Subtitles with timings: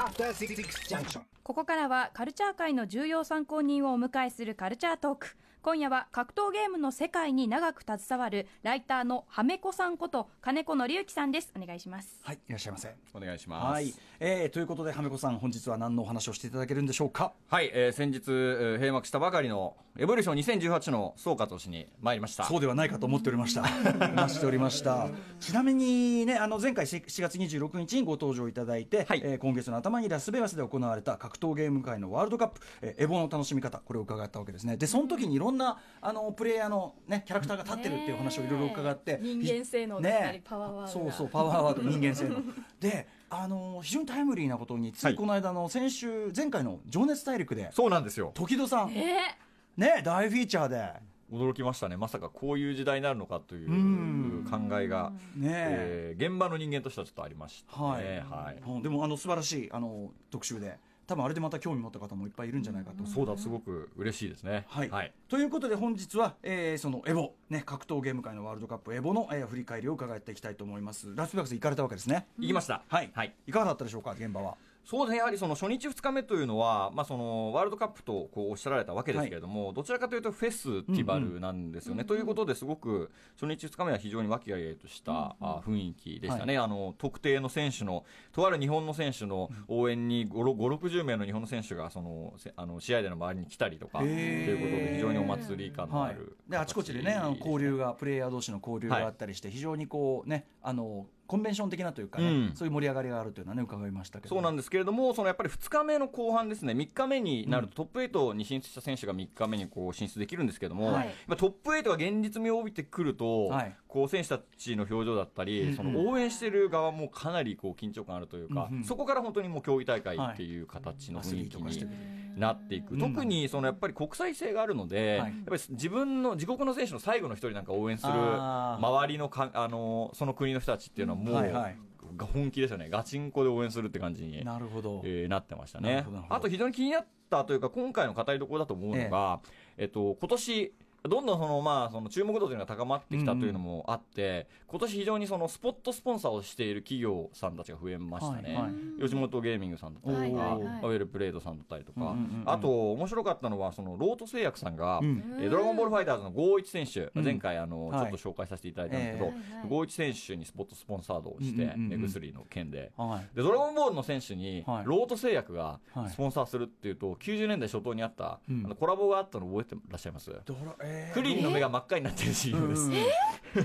[0.00, 1.20] After Six Junction.
[1.50, 12.94] ここからはカルチャー界の重要参考人をお迎えするカルチャートーク今夜は格闘ゲームの世界に長く携わるライターのはめこさんこと金子紀之さんですお願いしますはい、いらっしゃいませ。
[13.12, 13.72] お願いします。
[13.72, 17.34] はい、えー、ということで、はめこさん、本日は何のお話をしていただけるんでしょうか？
[17.48, 22.44] はい、えー先日、えー閉幕したばかりのエボリューション2018の総括をしに参りました。
[22.44, 23.64] そうではないかと思っておりました。
[24.16, 25.08] 話しておりました。
[25.40, 34.76] ちなみにね、あの前回7月26日にご登場いただいて、はいえー今月の頭にラスベガスで行われた格闘ゲーム界のワールドカップ、えーエボの楽しみ方、これを伺ったわけですね。
[34.76, 41.10] で、その時にいろんなあのプレイヤーのねキャラクターが立ってるっていう話をいろいろ伺って、人間性能だったりパワーワードが。
[41.12, 42.36] そうそうパワーワード 人間性能
[42.78, 43.06] で。
[43.32, 48.32] あの非常にタイムリーなことについこの間の先週前回の「情熱大陸」でそうなんですよ。
[48.34, 49.36] 時戸さんえ？
[49.76, 50.94] ね大フィーチャーで。
[51.32, 51.96] 驚きましたね。
[51.96, 54.44] まさかこういう時代になるのかといううん。
[54.50, 55.48] 考えが、ね。
[55.48, 57.84] ええー現場の人間としてはちょっとありましたね。
[57.84, 58.44] はい。
[58.46, 58.62] はい。
[58.66, 58.82] うん。
[58.82, 60.76] でもあの素晴らしいあの特集で
[61.10, 63.04] 多分あれでまた興味持った方もいっぱいいるんじゃないかと。
[63.04, 64.64] そうだ、すごく嬉しいですね。
[64.68, 65.12] はいはい。
[65.28, 72.82] ということで本日は、えーそのエボ、ね、格闘ゲーム界のワールドカップエボの、えー振り返りを伺っていきたいと思いますラスベガス行かれたわけですね行きました。
[72.86, 73.34] はい、はい。
[73.48, 82.04] い、かがだったでしょうか現場はそうですね、やはりその初日、2日目というのは、まあ、そのワールドカップとこうおっしゃられたわけですけれども、どちらかというとフェスティバルなんですよね。
[82.04, 102.52] ということですごく、初日、2日目は非常に和気あいあいとした、あ雰囲気でしたね、あの特定の選手の、とある日本の選手の応援に5、60名の日本の選手がそのせあの試合での周りに来たりとか、ということで、非常にお祭り感のはいある、であちこちでねあの交流がプレイヤー同士の交流があったりして、非常にこうねあのコンベンション的なというかね、うん。
[102.56, 104.34] そういう盛り上がりがあるというのはね伺いましたけど。
[104.34, 111.14] そうなんですけれども、そのやっぱり2日目の後半ですね、3日目になると、トップ8に進出した選手が3日目にこう進出できるんですけれども、はい。
[111.28, 113.76] トップ8が現実味を帯びてくると、はい。
[113.86, 115.76] こう選手たちの表情だったり、うんうん。
[115.76, 118.84] その応援してる側もかなりこう緊張感あるというか、うんうん。
[118.84, 123.00] そこから本当にもう競技大会っていう形の雰囲気はいなっていく、うん。
[123.00, 125.30] 特にそのやっぱり国際性があるので、はい。
[125.30, 131.76] やっぱり自分の自国の選手の最後の一人なんか応援する周りのかあのその国の人たちっていうのはもう、はいはい。
[132.16, 136.04] が本気ですよね、ガチンコで応援するって感じになるほど、えーなってましたね。
[136.28, 139.40] あと非常に気になったというか今回の語りどころだと思うのが、
[139.76, 140.74] えっと、今年
[141.08, 149.02] どんどんその、まあ、その注目度というのが高まってきたというのもあって、今年非常にそのスポットスポンサーをしている企業さんたちが増えましたね、はいはい。
[149.02, 150.80] 吉本ゲーミングさんだったりとか、はいはいはい。
[150.82, 152.42] ウェルプレイドさんだったりとか、うんうんうん。
[152.46, 155.38] あと面白かったのはそのロート製薬さんが、うん。
[155.40, 157.24] えードラゴンボールファイターズの51選手、うん。
[157.24, 158.00] 前回あの、はい。
[158.00, 159.40] ちょっと紹介させていただいたんですけど、ええはい
[159.70, 162.00] 51選手にスポットスポンサードをして、うんうんうんうん。
[162.02, 162.92] 目薬の件で。
[162.96, 163.36] はい。
[163.36, 164.84] でドラゴンボールの選手に、はい。
[164.84, 166.10] ロート製薬がはい。
[166.10, 168.64] スポンサーするっていうと、90年代初頭にあった、うん。
[168.66, 172.92] あのコラボがあったの覚えてらっしゃいます、ドラえークリリンの目が真っ赤になってる CM です、うん。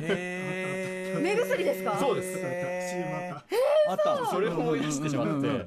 [0.02, 1.22] へー。
[1.22, 1.98] 目薬ですか？
[1.98, 2.40] そうです。
[3.88, 4.26] あった。
[4.26, 5.48] それを思い出してしまって。
[5.48, 5.66] へ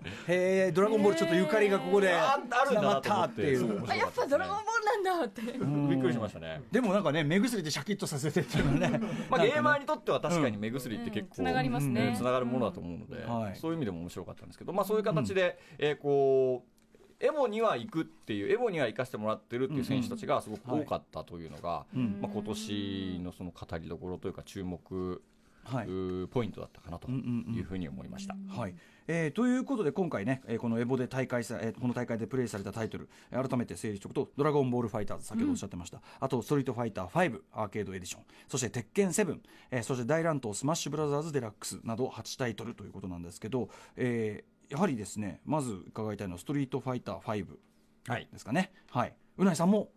[0.69, 3.43] えドラゴンボールちょっとゆかりがここでああるなと思ったって
[3.89, 5.43] あやっぱドラゴンボールなんだって。
[5.43, 6.63] びっくりしましたね。
[6.71, 12.13] でもなんかね目薬でシャキッとさせてっていうのはね まあ、ゲーマーににとっては確かに目薬って結構、つながりますね。
[12.17, 13.57] つながるものだと思うので、はい。
[13.57, 16.78] そういう意味でも面白かったんですけど、まあ、そういう形で、えーこう
[17.21, 22.19] エボには行くっていうエボには行かせてもらってるっていう選手たちがすごく多かったというのが、うん。
[22.21, 25.23] まあ、今年のその語りどころというか注目、
[25.65, 25.87] はい。
[26.31, 28.37] ポイントだったかなとうんうんうんいうふうに思いました。
[28.49, 28.75] はい。
[29.11, 38.23] えーということで今回ね、えーこのエボで大会さ、えーこの大会でプレーされたタイトルえー改めて整理しておくと「ドラゴンボールファイターズ」先ほどおっしゃってました、あと「ストリートファイター5」アーケードエディション。
[38.47, 39.39] そして「鉄拳7」
[39.71, 47.47] えーそして「大乱闘スマッシュブラザーズデラックス」など8タイトルということなんですけど、えーやはりですねまず伺いたいのは「ストリートファイター5」
[48.09, 48.29] はい。
[48.33, 48.73] ですかね。
[48.91, 49.15] はい。
[49.37, 49.91] うないさんも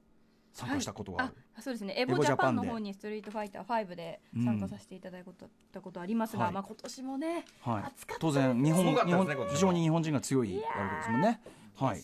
[0.53, 1.93] 参加したことがある、あそうですね。
[1.97, 5.23] エボジャパンの方にストリートファイター5で参加させていただい
[5.71, 6.53] たこと,、ありますが、はい。
[6.53, 7.83] まあ今年もね、はい。
[7.85, 11.41] 暑かった当然日本すごかった日本非常に日本人が強いわけですもんね。
[11.75, 11.97] はい。
[11.97, 12.03] ね。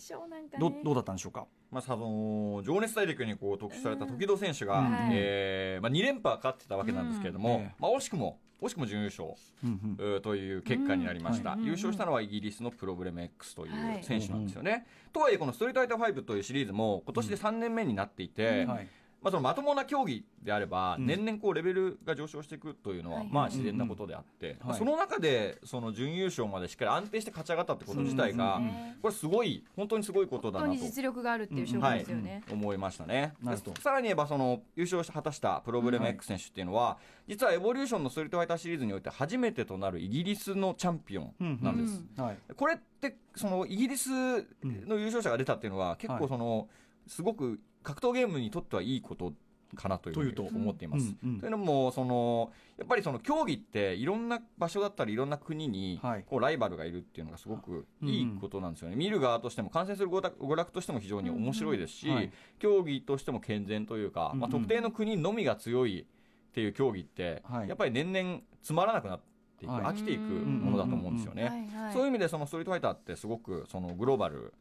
[0.57, 1.45] どどうだったんでしょうか？
[1.71, 4.85] まあ、その情熱大陸にこう特集された時戸選手が、うん。
[4.85, 5.09] はい。
[5.11, 7.61] えーまあ、2連覇勝ってたわけなんですけれども、うん。
[7.63, 9.29] ええまあ、惜しくも惜しくも準優勝、
[9.63, 9.97] うんうん。
[9.99, 13.99] えーという結果になりました、うん優勝したのはイギリスのプロブレム X といはい。
[13.99, 18.87] う選手なんですよね、とはいえこの「ストリートファイター5」というシリーズも今年で3年目になっていて、はい
[19.27, 21.05] まあ、そのまともな競技であれば、うん。
[21.05, 23.29] 年々こうレベルが上昇していくというのは、はい。
[23.31, 24.77] まあ自然なことであって、はい。
[24.77, 28.61] その中でその準優勝までしっかり安定して勝ち上がったってこと自体が、
[29.01, 30.73] これすごい本当にすごいことだなと。
[30.73, 31.63] 実力があるってい。
[31.63, 33.33] う証拠ですよね、思いましたね。
[33.81, 36.97] さらに言えばその優勝し果たしたプロブレム X 選手っていうのは、
[37.27, 42.37] 実はエボリューションのストリートファイターシリーズにおいて初めてとなるイギリスのチャンピオンなんです、はい。
[42.55, 46.67] これってそのイギリスの優勝者が出たっていうのは結構その、
[47.05, 49.31] すごく格闘ゲームにとってはいいこと
[49.75, 51.15] かなというふうにというと思っています。
[51.23, 51.39] うんうん。
[51.39, 56.25] というのもそのやっぱりその競技っていろんな場所だったりいろんな国にはい。
[56.27, 62.17] こうライバルがいるっていうのがすごくいいことなんですよね、見る側としても観戦する娯楽娯楽としても非常に面白いですし、うんうん。
[62.17, 62.31] はい。
[62.59, 67.69] 競技としても健全というか、まあ、特定の国のみが強いっていう競技って、はい。
[67.69, 69.19] やっぱり年々つまらなくなっ
[69.59, 71.43] て飽きていくものだと思うんですよね。
[71.45, 71.93] はいはい。
[71.93, 74.53] そういう意味でそのストリートファイターってすごくそのグローバル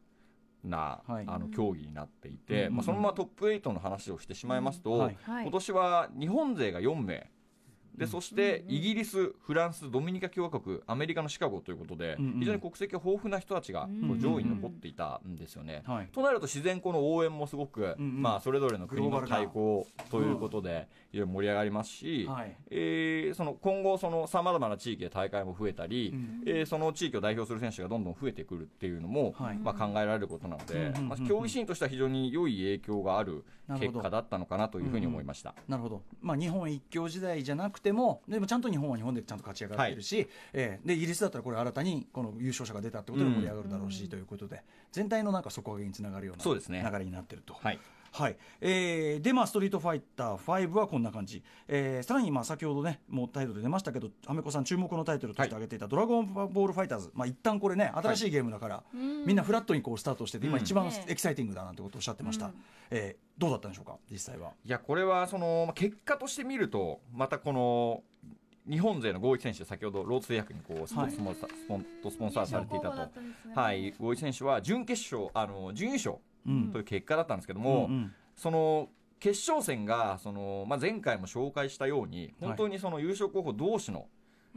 [0.67, 1.25] な、はい。
[1.27, 2.75] あの競技になっていて、うん。
[2.75, 5.17] まあ、そのままトップ8の話をしてしまいますと、はい。
[5.23, 5.43] はい。
[5.43, 7.29] 今年は日本勢が4名
[7.97, 13.89] でそしてイギリス、フランス、ドミニカ共和国、アメリカのシカゴということで、非常に国籍が豊富な人たちが
[14.19, 15.83] 上位に残っていたんですよね。
[15.85, 16.07] はい。
[16.11, 22.55] となると自然この応援もすごく、まあ、それぞれの国の対抗ということで、いろいろ盛り上がりますし、はい。
[22.69, 26.43] えーその今後さまざまな地域で大会も増えたり、うん。
[26.45, 29.57] えーその地域を代表する選手がどんどん増えてくるっていうのも、はい。
[29.57, 33.43] まあ、考えられることなので、まあ、競技シーンとしては非常に良い影響がある
[33.79, 35.55] 結果だったのかなというふうに思いました。
[35.67, 46.43] なるほど、まあ、日本一強時代じゃなくてもでもちゃんと日本は日本でちゃんと勝ち上がっているし、えーでイギリスだったらこれ新たにこの優勝者が出たってことで盛り上がるだろうし、ということで全体のなんか底上げにつながるような
[46.91, 47.53] 流れになってると。
[47.53, 47.79] はい
[48.11, 48.37] はい。
[48.61, 60.63] えーで、まあ、ストリートファイター5はこんな感じ、えーさらにまあ先ほどね、もうタイトル出ましたけど、アメコさん、注目のタイトルとして挙げていた、ドラゴンボールファイターズ、まあ一旦これね、新しいゲームだから、みんなフラットにこうスタートしてて、今、うん。
[60.63, 62.53] 一番ねエキサイティングだなんてことをおっしゃってました、うん。
[62.91, 64.49] えーどうだったんでしょうか、実際は？
[64.65, 68.01] いやこれはそのまあ結果として見るとまたこの
[68.67, 71.11] 日本勢の合一選手先ほどローツ製薬にこうスポはい。
[71.11, 73.09] スポンサースポンとスポンサーされていたと、
[73.53, 76.21] はい、合一選手は準決勝あの準優勝うん
[76.71, 78.13] という結果だったんですけども、うんうん。
[78.35, 78.89] その
[79.19, 84.07] 決勝戦がその、まあ、前回も紹介したように本当にその優勝候補同士の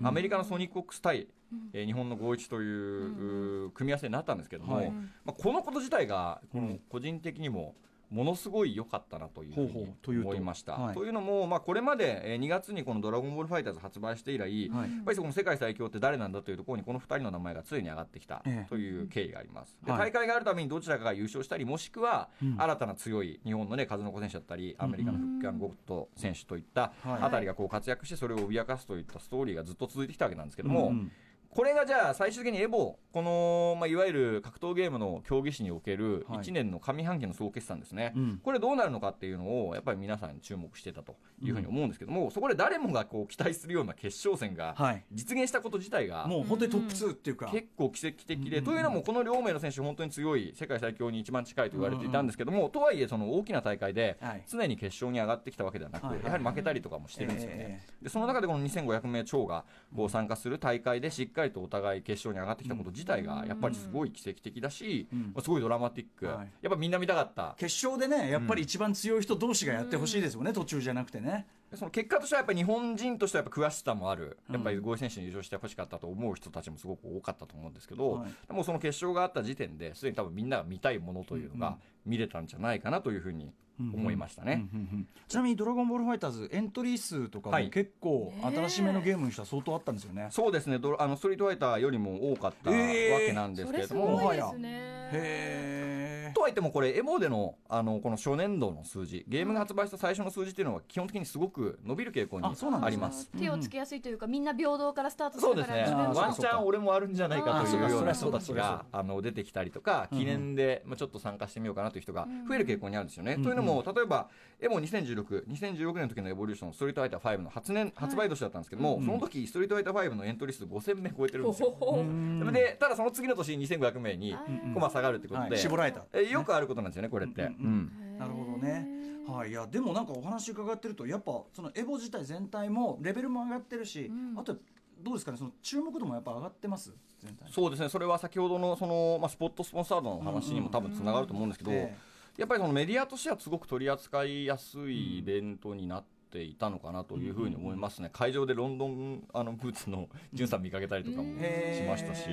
[0.02, 1.28] アメリカのソニックオックス対、
[1.72, 4.90] えー日本の合一という、う組み合わせになったんですけども、はい。
[4.90, 6.80] まあ、このこと自体がこのうん。
[6.88, 7.74] 個人的にも
[8.10, 10.28] ものすごい良かったなというふうほうほにうというと。
[10.30, 10.72] 思いました。
[10.74, 10.94] はい。
[10.94, 14.90] というのも、まあ、これまでえー2月にこの「ドラゴンボールファイターズ」発売して以来、やっはい。
[15.04, 18.68] ぱりそこの世界最強って誰なんだというところにこの2人の名前が常に上がってきたええ。
[18.68, 19.76] という経緯があります。
[19.84, 20.00] ではい。
[20.00, 22.56] 大会があるためにどちらかが優勝したりもしくはうん。
[22.60, 31.12] 新たな強い日本のね数の子選手だったりアメリカのフッカン・ゴット選手といったはいあたりがこう活躍してそれを脅かすといったストーリーがずっと続いてきたわけなんですけども、うんうん
[31.50, 36.38] これがじゃあ最終的にエボこの、まあ、いわゆる格闘ゲームの競技史におけるはい。
[36.38, 38.40] 1年の上半期の総決算ですね、うん。
[38.42, 45.04] これどうなるのかっていうのをやっぱり皆さんに注目してたというふうに思うんですけども、そこで誰もがこう期待するような決勝戦がはい。
[45.12, 48.64] 実現したこと自体がもう本当にトップ2っていうか、結構奇跡的で、うん。
[48.64, 54.44] というのもこの両名の選手本当に強い世界最強に一番近いと言われていたんですけども、とはいえその大きな大会ではい。
[54.46, 56.14] 常に決勝に上がってきたわけではなく、はい。
[56.14, 57.56] はいやはり負けたりとかもしてるんですよね。
[57.58, 59.64] えでその中でこの2500名超が
[59.96, 65.20] こう参加する大会でしっかりとお互い決勝に上がってきたこと自体がやっぱりすごい奇跡的だし、うん。
[65.20, 66.48] まあすごいドラマティック、はい。
[66.60, 67.54] やっぱみんな見たかった。
[67.58, 71.46] 決勝でね、やっぱり一番強い人同士がやってほしいですよね、途中じゃなくてね。
[71.70, 74.54] でその結果としてはやっぱり日本人としてはやっぱ悔しさもある、うん。
[74.54, 78.30] やっぱり合意選手に優勝してほしかったと思う人たちもすごく多かったと思うんですけど、はい。
[78.46, 83.52] でもその決勝があった時点ですでに多分みんなが見たいものというのうんが見れたんじゃないかなというふうに
[83.94, 84.68] 思いましたね。
[84.72, 87.70] うんうんうんちなみに「ドラゴンボールファイターズ」エントリー数とかもはい。
[87.70, 90.26] 結構新しめのゲームにしたら相当あったんですよね。
[90.30, 90.78] そうですね。
[90.78, 94.68] ドあのストリートファイターよりも多かったわえーけなんですけれども、ごいですね。
[95.12, 95.99] へ
[96.34, 102.86] とはいってもこれエボでのあのこの初年度の数字ゲームが発売した最初の数字っていうのは基本的にすごく伸びる傾向にあそうなんですね。
[102.86, 103.30] あります。
[103.38, 105.80] 手をつけやすいというかみんな平等からスタートすそうですね。
[105.80, 113.34] るから自分もあーワンチャン俺もあるんじゃないかとあいうような人たちがあの出てきたりとかうん記念でまあちょっと参加してみようかなという人が増える傾向にあるんですよね。
[113.34, 113.42] うん。
[113.42, 114.28] というのも例えば
[114.60, 119.06] エボ2016 2016年の時のエボリューションストリートファイター5の発年発売年だったんですけども、うん。
[119.06, 121.70] その時ストリートファイター5のエントリー数5000名超えてるんですよ。
[121.78, 122.02] ほほほ。
[122.02, 124.74] ーでただその次の年2500名にうん。
[124.74, 125.50] コマ下がるってことはい。
[125.50, 126.04] で、絞られた。
[126.26, 127.42] えよくあることなんですよねこれって。
[127.42, 128.86] うんうんなるほどね。
[129.26, 134.38] はい、いやでもなんかお話伺ってるとやっぱそのエボ自体全体もレベルも上がってるし、うん。
[134.38, 134.56] あと
[135.02, 136.92] どうですかねその注目度もやっぱ上がってます？
[137.22, 137.88] 全体そうですね。
[137.88, 141.96] それは先ほどのその、まあ、スポットスポンサードの話にも多分つながると思うんですけど、え
[142.36, 152.28] やっぱりそのメディアとしてはすごく取り扱いやすいイベントになっていたのかなというふうに思いますね、会場でロンドンあのブーツの ジュンさん見かけたりとかもしましたし、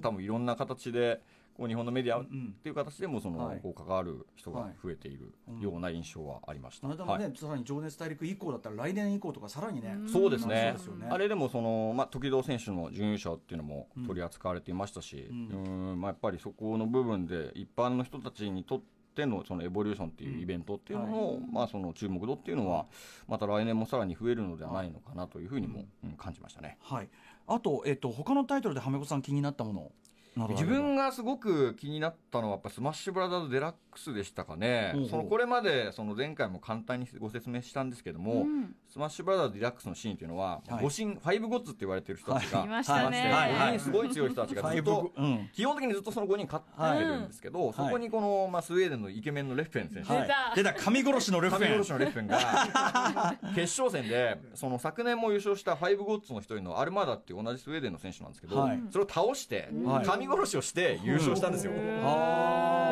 [0.00, 1.20] 多分いろんな形で
[1.54, 2.54] こう日本のメディアっうん。
[2.62, 3.60] ていう形でもその、はい。
[3.60, 6.88] こう関わる人が増えているような印象はありました。
[6.88, 6.96] はい。
[7.36, 10.74] さらに「情熱大陸」以降だったら来年以降とかさらにね、そうですね。
[10.78, 11.08] すよね。
[11.10, 18.80] あれでもその、まあ、時戸選手の準優勝っていうのも取り扱われていましたし、ううんんまあ、やっぱりそこの部分で一般の人たちにとっ
[19.14, 22.86] てのそのエボリューションっていうイベントっていうのの,、まあ、その注目度っていうのは
[23.28, 26.78] また来年もさらに増えるのではないのかなというふうにも、うん感じましたね。
[26.80, 27.08] はい、
[27.46, 29.92] あと、えっと他のタイトルではめこさん気になったもの
[30.34, 34.90] 自分がすごく気になったのはやっぱスマッシュブラザーズデラックスでしたかね。
[34.92, 35.10] ほうほう。
[35.10, 38.74] そのこれまでその前回も簡単にご説明したんですけども、うん。
[38.88, 40.84] スマッシュブラザーズデラックスのシーンというのは、はい。
[40.84, 42.68] 五神 Five Gods って言われてる人たちが、はい。
[42.68, 42.70] い。
[42.70, 43.30] ましたね。
[43.30, 43.52] はい。
[43.52, 45.50] 5人すごい強い人たちがずっとうん。
[45.52, 50.28] 基本的にずっとその5人勝ってるんですけど、そこにこの、まあ、スウェーデンのイケメンのレッフェン選手、はい。
[50.56, 50.72] 出た。
[50.72, 58.80] 神殺しのレッフェン、神殺しのレッフェンが決勝戦でその昨年も優勝した Five Gods の一人のアルマーダっていう同じスウェーデンの選手なんですけど、はい。
[58.90, 61.72] それを倒してはい神殺しをして優勝したんですよ。
[61.72, 61.78] こ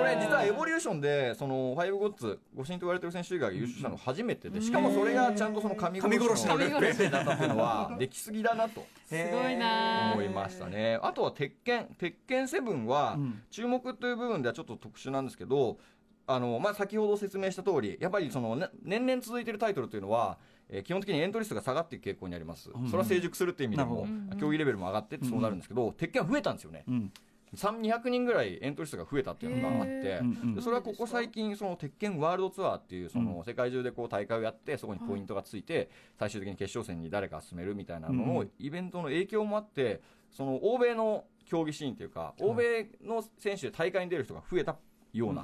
[0.04, 10.98] れ実はエボリューションでそのファイブゴッツご神と言われてる選手以外が優勝したの初めてでしかもそれがちゃんとその神殺しのレッフェンだったっていうのはできすぎだなとすごいな思いましたね。
[11.02, 13.42] あとは鉄拳鉄拳セブンはうん。
[13.50, 15.78] 注目という部分ではちょっと特殊なんですけど
[16.26, 20.38] あの、まあ、先ほど説明した通りやっぱりその、ね、年々続いているタイトルというのは、
[20.70, 24.06] えー基本的にエントリー数が下がっていく傾向にあります、んそれは成熟するっていう意味でも
[24.38, 26.84] 競技レベルも上がってってそうなるんですけど、鉄拳は増えたんですよね。
[26.88, 27.12] うん。
[27.54, 30.22] 200人ぐらいエントリー数が増えたっていうのがあって
[30.60, 40.00] それはここ最近その鉄拳ワールドツアーっていうその世界中でこう大会をやってそこにポイントがついて最終的に決勝戦に誰か進めるみたいなののうんイベントの影響もあって
[40.30, 44.76] その欧米の競技シーンというか欧米の選手で大会に出る人が増えた
[45.12, 45.42] ような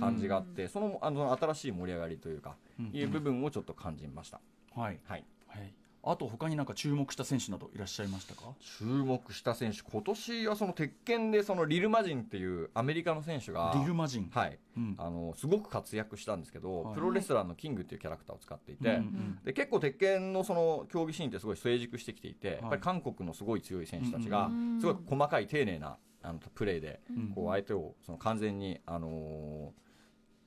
[0.00, 2.90] 感じがあってそのあの新しい盛り上がりというかうん。
[2.92, 4.40] いう部分をちょっと感じました。
[4.74, 4.98] はい。
[5.04, 5.24] はい。
[5.48, 5.72] はい。
[6.06, 8.42] あと他になんか注目した選手などいらっしゃいましたか？
[8.78, 14.28] 注目した選手今年はその鉄拳でそのリルマジンっていうアメリカの選手がリルマジン。
[14.30, 14.58] はい。
[14.76, 14.94] うん。
[14.98, 16.94] あのすごく活躍したんですけど、はい。
[16.94, 27.32] プロレスラーのキングっていうキャラクターを使っていて、うんうんで結構鉄拳のその競技シーンってすごい成熟してきていて、やっぱり韓国のすごい強い選手たちがうんすごい細かい丁寧なあのプレーでうん。
[27.34, 29.83] こう相手をその完全に、あのー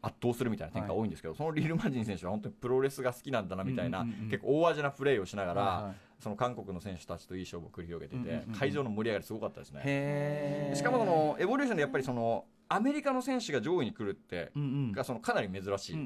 [0.07, 4.23] 圧倒するみたいな展開が多いんですけど、そのリルマジン選手は本当にプロレスが好きなんだなみたいな、うんうんうん。
[4.23, 5.95] うん結構大味なプレーをしながら、はいはい。
[6.19, 10.71] その韓国の選手たちといい勝負を繰り広げていて、うんうんうん会場の盛り上がりすごかったですね。
[10.73, 14.51] しかもそのエボリューションでやっぱりそのアメリカの選手が上位に来るって
[14.93, 15.97] がそのかなり珍しい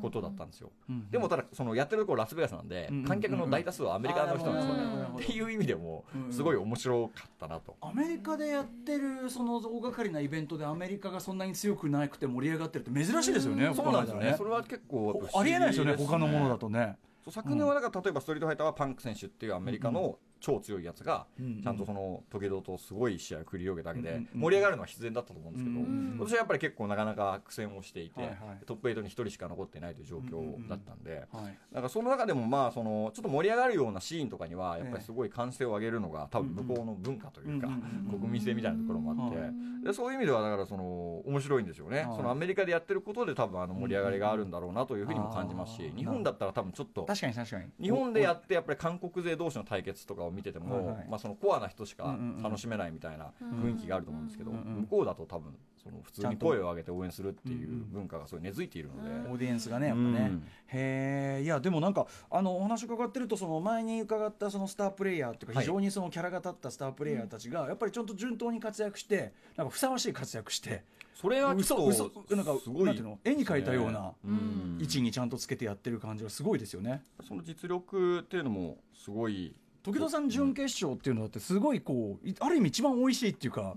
[0.00, 0.70] ことだったんですよ、
[1.10, 13.72] でもただそのやってるところラスベガスなんで、観客の大多数はアメリカの人なんですよね、っていう意味でもすごい面白かったなと、アメリカでやってるその大掛かりなイベントでアメリカがそんなに強くなくて盛り上がってるって珍しいですよね。
[13.74, 14.34] そうなんですよね。
[14.36, 15.94] それは結構ありえないですよね。
[15.96, 16.96] 他のものだとね。
[17.28, 31.58] 昨年はだから例えばストリートファイターはパンク選手っていうアメリカの超強いやつがうんちゃんとその時々とすごい試合を繰り広げたわけで盛り上がるのは必然だったと思うんですけどうん今年はやっぱり結構なかなか苦戦をしていてトップ8に1人しか残っていないという状況だったんではい。
[31.72, 37.68] なんかその中でもまあそのちょっと盛り上がるようなシーンとかにはやっぱりすごい歓声を上げるのが多分向こうの文化というか
[38.10, 42.00] 国民性みたいなところもあってうんでそういう意味ではだからその面白いんですよね。
[42.00, 42.16] はい。
[42.16, 47.64] そのアメリカでやってることで多分あの盛り上がりがあるんだろうなというふうにも感じますし日本だったら多分ちょっと確かに確かに。
[47.80, 51.06] 日本でやってやっぱり韓国勢同士の対決とかを見てても、はいはい。
[51.10, 60.44] まあ、そのコアな人しか楽しめないみたいな雰囲気があると思うんですけど、うんうん向こうだと多分その普通に声を上げて応援するっていう文化がすごい根付いているので、オーディエンスがねやっぱね、うん。
[60.68, 65.64] へえいやでもなんかあのお話伺ってるとその前に伺ったそのスタープレイヤーっていうかはい。
[65.64, 70.82] 非常にそのキャラが立ったスタープレイヤーたちがやっぱりちゃんと順当に活躍してなんかふさわしい活躍して
[71.14, 73.18] それはち嘘ょっ嘘となんかすごいなんていうの？
[73.24, 74.78] 絵に描いたようなうん。
[74.80, 77.02] 位置にちゃんとつけてやってる感じがすごいですよね。
[77.26, 83.74] その実力っていうのもすごい時戸さん準決勝っていうのだってすごいこういある意味一番美味しいっていうか、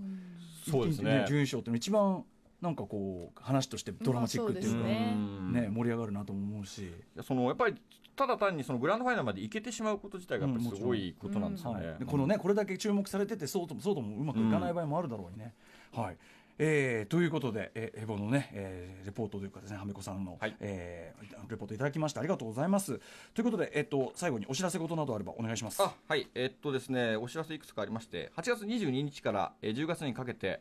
[0.70, 1.24] そうですね。
[1.26, 2.24] 準優勝っていうの一番
[2.60, 5.52] なんかこう話としてドラマチックっていうか、ねうん。
[5.52, 6.90] ね盛り上がるなとも思うし。
[7.22, 7.74] そのやっぱり
[8.16, 11.86] ただ単にそのグランドファイナルまで行けてしまうこと自体がやっぱりすごいことなんですよね。
[11.86, 15.54] はい、でこのねこれだけ注目されててそうともそうともうまくいかない場合もあるだろうにね。
[15.92, 16.16] はい
[16.58, 23.00] えーということで、えーエボのね、えーレポートというかですね、はめこさんの、はいえーレポートいただきましてありがとうございます。
[23.34, 25.82] ということで、えっと最後にお知らせ事などあればお願いします。
[25.82, 30.60] あはいえっとですねお知らせいくつかありまして8月22日からえー10月にかけて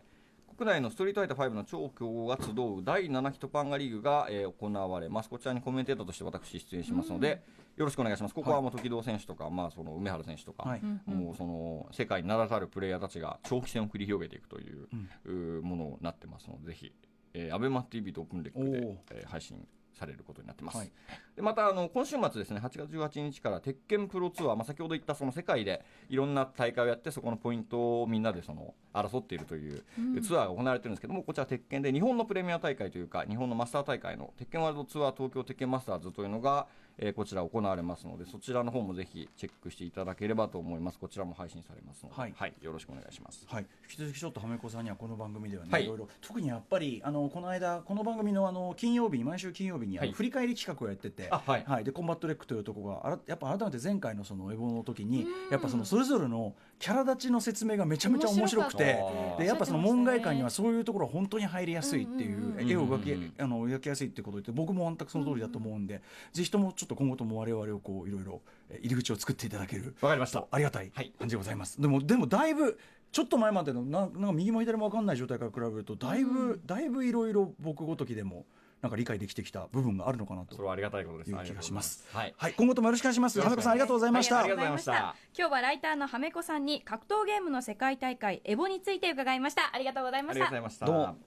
[0.57, 5.29] 国内のストリートファイター5の超強豪が集う第7ヒトパンガリーグが、えー行われます。
[5.29, 7.43] こちらにコメンテーターとして私出演しますので、
[7.75, 8.35] よろしくお願いします。
[8.35, 10.81] ここはもう時藤選手とか、まあ、その梅原選手とか、はい。
[11.05, 14.87] もうその世界に名だたるプレイヤーたちが長期戦を繰り広げていくという,、
[15.25, 16.93] うーものになってますのでぜひ、
[17.33, 20.91] えー、アベマ t v とオープンレックでえー配信されることになってます、はい。
[21.35, 29.83] でまたあの今週末ですね8月18日から鉄拳プロツアー、まあ、先ほど言ったその世界でいろんな大会をやってそこのポイントをみんなでその争っているという
[30.21, 40.99] ツアーが行われてるんですけどもこちら鉄拳で日本のプレミア大会というか日本のマスター大会の鉄拳ワールドツアー東京鉄拳マスターズというのが、えーこちら行われますのでそちらの方もぜひチェックしていただければと思います。
[40.99, 42.53] こちらも配信されますので、はい。
[42.61, 43.45] よろしくお願いします。
[43.47, 45.85] はい、引き続きちょっとはめこさんにはこの番組ではね、はい。
[45.85, 50.13] いろいろ特にやっぱりあのこの間この番組のあの金曜日に毎週金曜日にあの、はい。
[50.13, 51.83] 振り返り企画をやってて、あはい。
[51.83, 59.01] でコンバット REC というところがあらやっぱ改めて前回のそのエボの時にやっぱそのそれぞれのキャラ立ちの説明がめちゃめちゃ面白くて
[59.39, 66.01] でやっぱその門外観にはそういうところは本当に入りやすいっていう,、絵を描き,、あの描きやすいってことで僕も全くその通りだと思うんで、
[66.33, 70.41] ぜひともちょっと今後とも我々をこういろいろえ入り口を作っていただけるわかりました。
[70.41, 72.77] とありがたい感じでございます、でもでもだいぶ
[73.13, 78.45] ちょっと前までのななんか右も左も分かんない状態から比べるとだいぶ、だいぶいろいろ僕ごときでも
[78.83, 80.55] なんか理解できてきた部分があるのかなと。
[80.55, 81.31] それはありがたいことです。
[81.31, 82.05] いう気がします。
[82.13, 83.37] ありがとうございはい、今後ともよろしくお願いします。
[83.37, 84.39] よろしく花子さんありがとうございました。
[84.39, 85.15] ありがとうございました。
[85.37, 89.73] 今日はライターのはめこさんに格闘ゲームの世界大会エボについて伺いました。
[89.73, 90.39] ありがとうございまあした。
[90.39, 90.85] りがとうございました。
[90.85, 91.17] どうも。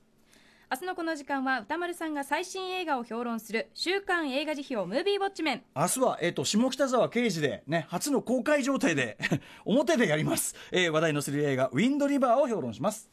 [0.71, 5.63] 明日のこの時間は歌丸さんが最新映画を評論する週刊映画辞表ムービーウォッチメン。
[5.75, 9.17] 明日は、えっ、と、下北沢刑事で、ね、初の公開状態で、
[9.65, 10.55] 表でやります。
[10.73, 13.09] えー話題のスリル映画、ウィンドリバーを評論します。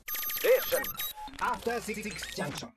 [1.39, 2.01] After Six
[2.35, 2.69] Junction.